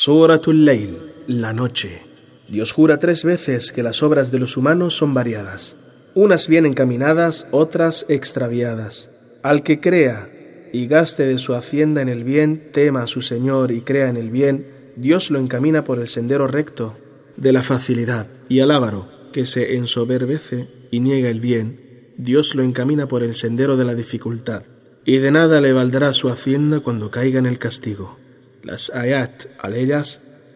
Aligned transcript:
Suratul 0.00 0.64
Layl, 0.64 0.96
la 1.26 1.52
noche. 1.52 2.02
Dios 2.46 2.70
jura 2.70 3.00
tres 3.00 3.24
veces 3.24 3.72
que 3.72 3.82
las 3.82 4.00
obras 4.04 4.30
de 4.30 4.38
los 4.38 4.56
humanos 4.56 4.96
son 4.96 5.12
variadas, 5.12 5.74
unas 6.14 6.46
bien 6.46 6.66
encaminadas, 6.66 7.48
otras 7.50 8.06
extraviadas. 8.08 9.10
Al 9.42 9.64
que 9.64 9.80
crea 9.80 10.30
y 10.72 10.86
gaste 10.86 11.26
de 11.26 11.36
su 11.38 11.52
hacienda 11.52 12.00
en 12.00 12.08
el 12.08 12.22
bien, 12.22 12.70
tema 12.70 13.02
a 13.02 13.06
su 13.08 13.22
Señor 13.22 13.72
y 13.72 13.80
crea 13.80 14.08
en 14.08 14.16
el 14.16 14.30
bien, 14.30 14.92
Dios 14.94 15.32
lo 15.32 15.40
encamina 15.40 15.82
por 15.82 15.98
el 15.98 16.06
sendero 16.06 16.46
recto 16.46 16.96
de 17.36 17.52
la 17.52 17.64
facilidad. 17.64 18.28
Y 18.48 18.60
al 18.60 18.70
avaro, 18.70 19.08
que 19.32 19.44
se 19.46 19.74
ensoberbece 19.74 20.68
y 20.92 21.00
niega 21.00 21.28
el 21.28 21.40
bien, 21.40 22.12
Dios 22.16 22.54
lo 22.54 22.62
encamina 22.62 23.08
por 23.08 23.24
el 23.24 23.34
sendero 23.34 23.76
de 23.76 23.84
la 23.84 23.96
dificultad. 23.96 24.62
Y 25.04 25.18
de 25.18 25.32
nada 25.32 25.60
le 25.60 25.72
valdrá 25.72 26.12
su 26.12 26.28
hacienda 26.28 26.78
cuando 26.78 27.10
caiga 27.10 27.40
en 27.40 27.46
el 27.46 27.58
castigo. 27.58 28.16
Las 28.62 28.90
ayat 28.90 29.46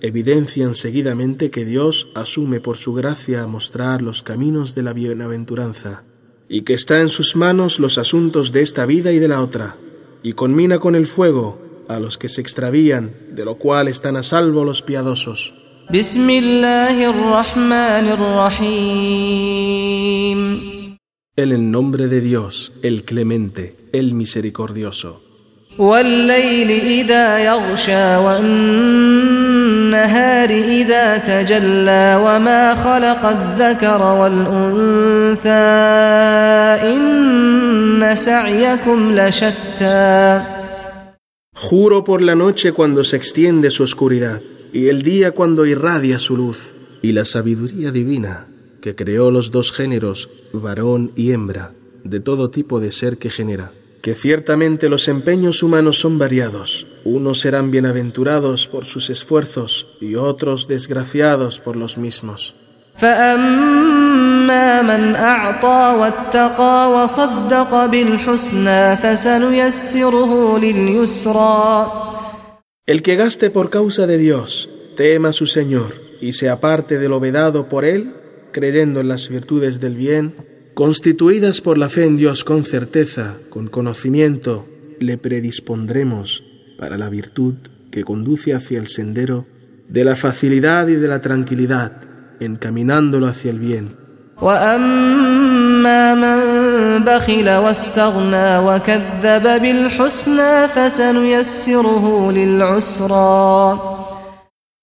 evidencian 0.00 0.74
seguidamente 0.74 1.50
que 1.50 1.64
Dios 1.64 2.08
asume 2.14 2.60
por 2.60 2.76
su 2.76 2.94
gracia 2.94 3.46
mostrar 3.46 4.02
los 4.02 4.22
caminos 4.22 4.74
de 4.74 4.82
la 4.82 4.92
bienaventuranza 4.92 6.04
y 6.48 6.62
que 6.62 6.74
está 6.74 7.00
en 7.00 7.08
sus 7.08 7.36
manos 7.36 7.78
los 7.78 7.98
asuntos 7.98 8.50
de 8.50 8.62
esta 8.62 8.84
vida 8.84 9.12
y 9.12 9.20
de 9.20 9.28
la 9.28 9.40
otra, 9.40 9.76
y 10.22 10.32
conmina 10.32 10.80
con 10.80 10.96
el 10.96 11.06
fuego 11.06 11.62
a 11.86 12.00
los 12.00 12.18
que 12.18 12.28
se 12.28 12.40
extravían, 12.40 13.12
de 13.30 13.44
lo 13.44 13.54
cual 13.56 13.86
están 13.86 14.16
a 14.16 14.24
salvo 14.24 14.64
los 14.64 14.82
piadosos. 14.82 15.54
En 21.36 21.52
el 21.52 21.70
nombre 21.70 22.08
de 22.08 22.20
Dios, 22.20 22.72
el 22.82 23.04
clemente, 23.04 23.76
el 23.92 24.14
misericordioso. 24.14 25.29
Juro 41.54 42.04
por 42.04 42.20
la 42.20 42.34
noche 42.34 42.72
cuando 42.72 43.02
se 43.02 43.16
extiende 43.16 43.70
su 43.70 43.82
oscuridad 43.82 44.42
y 44.74 44.88
el 44.88 45.00
día 45.00 45.30
cuando 45.30 45.64
irradia 45.64 46.18
su 46.18 46.36
luz. 46.36 46.74
Y 47.00 47.12
la 47.12 47.24
sabiduría 47.24 47.90
divina 47.90 48.48
que 48.82 48.94
creó 48.94 49.30
los 49.30 49.50
dos 49.50 49.72
géneros, 49.72 50.28
varón 50.52 51.12
y 51.16 51.32
hembra, 51.32 51.72
de 52.04 52.20
todo 52.20 52.50
tipo 52.50 52.80
de 52.80 52.92
ser 52.92 53.16
que 53.16 53.30
genera 53.30 53.72
que 54.02 54.14
ciertamente 54.14 54.88
los 54.88 55.08
empeños 55.08 55.62
humanos 55.62 55.98
son 55.98 56.18
variados. 56.18 56.86
Unos 57.04 57.40
serán 57.40 57.70
bienaventurados 57.70 58.66
por 58.66 58.84
sus 58.84 59.10
esfuerzos 59.10 59.96
y 60.00 60.14
otros 60.14 60.68
desgraciados 60.68 61.60
por 61.60 61.76
los 61.76 61.98
mismos. 61.98 62.54
El 72.86 73.02
que 73.02 73.16
gaste 73.16 73.50
por 73.50 73.70
causa 73.70 74.06
de 74.06 74.18
Dios, 74.18 74.68
tema 74.96 75.28
a 75.28 75.32
su 75.32 75.46
Señor 75.46 75.94
y 76.20 76.32
se 76.32 76.48
aparte 76.48 76.98
de 76.98 77.08
lo 77.08 77.20
vedado 77.20 77.68
por 77.68 77.84
él, 77.84 78.14
creyendo 78.52 79.00
en 79.00 79.08
las 79.08 79.28
virtudes 79.28 79.80
del 79.80 79.96
bien, 79.96 80.34
Constituidas 80.80 81.60
por 81.60 81.76
la 81.76 81.90
fe 81.90 82.06
en 82.06 82.16
Dios 82.16 82.42
con 82.42 82.64
certeza, 82.64 83.36
con 83.50 83.68
conocimiento, 83.68 84.66
le 84.98 85.18
predispondremos 85.18 86.42
para 86.78 86.96
la 86.96 87.10
virtud 87.10 87.56
que 87.90 88.02
conduce 88.02 88.54
hacia 88.54 88.78
el 88.78 88.86
sendero 88.86 89.44
de 89.90 90.04
la 90.04 90.16
facilidad 90.16 90.88
y 90.88 90.94
de 90.94 91.06
la 91.06 91.20
tranquilidad, 91.20 92.00
encaminándolo 92.40 93.26
hacia 93.26 93.50
el 93.50 93.58
bien. 93.58 93.94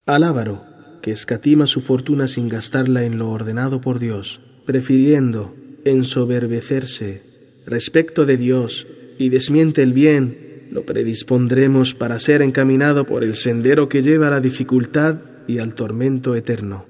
Al 0.05 0.23
avaro, 0.23 0.63
que 1.01 1.09
escatima 1.09 1.65
su 1.65 1.81
fortuna 1.81 2.27
sin 2.27 2.49
gastarla 2.49 3.01
en 3.01 3.17
lo 3.17 3.31
ordenado 3.31 3.81
por 3.81 3.97
Dios, 3.97 4.41
prefiriendo 4.67 5.55
ensoberbecerse 5.87 7.21
respecto 7.65 8.25
de 8.25 8.37
Dios 8.37 8.87
y 9.17 9.29
desmiente 9.29 9.83
el 9.83 9.93
bien, 9.93 10.67
lo 10.71 10.83
predispondremos 10.83 11.93
para 11.93 12.17
ser 12.19 12.41
encaminado 12.41 13.05
por 13.05 13.23
el 13.23 13.35
sendero 13.35 13.89
que 13.89 14.01
lleva 14.01 14.27
a 14.27 14.31
la 14.31 14.39
dificultad 14.39 15.17
y 15.47 15.59
al 15.59 15.75
tormento 15.75 16.35
eterno. 16.35 16.85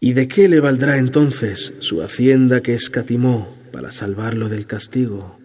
¿Y 0.00 0.12
de 0.14 0.28
qué 0.28 0.48
le 0.48 0.60
valdrá 0.60 0.96
entonces 0.96 1.74
su 1.78 2.02
hacienda 2.02 2.60
que 2.60 2.74
escatimó 2.74 3.48
para 3.72 3.92
salvarlo 3.92 4.48
del 4.48 4.66
castigo? 4.66 5.41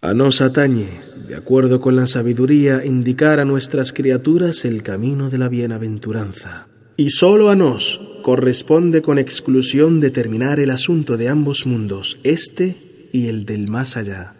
A 0.00 0.14
nos 0.14 0.40
atañe, 0.40 0.86
de 1.26 1.34
acuerdo 1.34 1.80
con 1.80 1.96
la 1.96 2.06
sabiduría, 2.06 2.84
indicar 2.84 3.40
a 3.40 3.44
nuestras 3.44 3.92
criaturas 3.92 4.64
el 4.64 4.84
camino 4.84 5.30
de 5.30 5.38
la 5.38 5.48
bienaventuranza. 5.48 6.68
Y 6.96 7.10
sólo 7.10 7.50
a 7.50 7.56
nos 7.56 8.00
corresponde 8.22 9.02
con 9.02 9.18
exclusión 9.18 9.98
determinar 9.98 10.60
el 10.60 10.70
asunto 10.70 11.16
de 11.16 11.28
ambos 11.28 11.66
mundos, 11.66 12.20
este 12.22 12.76
y 13.12 13.26
el 13.26 13.46
del 13.46 13.66
más 13.66 13.96
allá. 13.96 14.34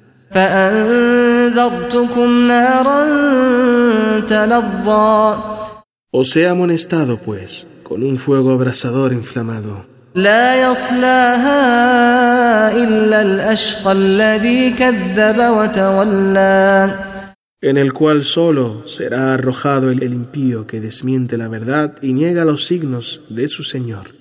Os 6.17 6.37
he 6.37 6.47
amonestado, 6.47 7.17
pues, 7.17 7.67
con 7.83 8.05
un 8.05 8.19
fuego 8.19 8.53
abrasador 8.53 9.13
inflamado. 9.13 9.85
En 17.61 17.77
el 17.77 17.93
cual 17.93 18.23
solo 18.23 18.87
será 18.87 19.35
arrojado 19.35 19.91
el 19.91 20.05
impío 20.05 20.69
que 20.69 20.81
desmiente 20.81 21.37
la 21.37 21.49
verdad 21.49 21.97
y 22.01 22.13
niega 22.13 22.45
los 22.45 22.65
signos 22.65 23.23
de 23.29 23.49
su 23.49 23.65
Señor. 23.65 24.15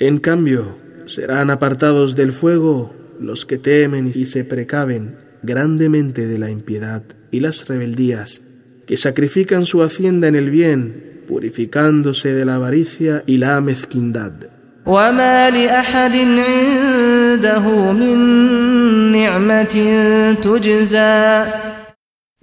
En 0.00 0.18
cambio, 0.18 0.81
serán 1.06 1.50
apartados 1.50 2.16
del 2.16 2.32
fuego 2.32 2.94
los 3.20 3.46
que 3.46 3.58
temen 3.58 4.10
y 4.14 4.26
se 4.26 4.44
precaven 4.44 5.16
grandemente 5.42 6.26
de 6.26 6.38
la 6.38 6.50
impiedad 6.50 7.02
y 7.30 7.40
las 7.40 7.66
rebeldías, 7.68 8.42
que 8.86 8.96
sacrifican 8.96 9.66
su 9.66 9.82
hacienda 9.82 10.28
en 10.28 10.36
el 10.36 10.50
bien, 10.50 11.22
purificándose 11.26 12.32
de 12.32 12.44
la 12.44 12.56
avaricia 12.56 13.22
y 13.26 13.38
la 13.38 13.60
mezquindad. 13.60 14.32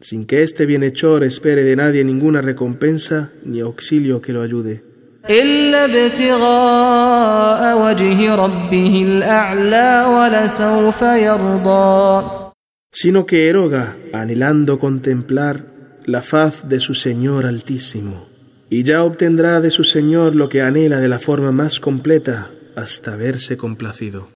Sin 0.02 0.26
que 0.26 0.44
este 0.44 0.66
bienhechor 0.66 1.24
espere 1.26 1.64
de 1.64 1.76
nadie 1.76 2.04
ninguna 2.06 2.42
recompensa 2.42 3.32
ni 3.46 3.60
auxilio 3.60 4.22
que 4.22 4.32
lo 4.32 4.42
ayude. 4.42 4.89
Sino 12.92 13.28
que 13.28 13.48
eroga 13.48 13.96
anhelando 14.12 14.80
contemplar 14.80 15.68
la 16.06 16.24
faz 16.24 16.68
de 16.68 16.80
su 16.80 16.96
Señor 16.96 17.46
Altísimo, 17.46 18.26
y 18.72 18.82
ya 18.82 19.04
obtendrá 19.04 19.62
de 19.62 19.70
su 19.70 19.84
Señor 19.84 20.34
lo 20.34 20.50
que 20.50 20.64
anhela 20.64 21.00
de 21.00 21.10
la 21.10 21.20
forma 21.20 21.52
más 21.52 21.80
completa 21.80 22.50
hasta 22.76 23.16
verse 23.16 23.56
complacido. 23.56 24.28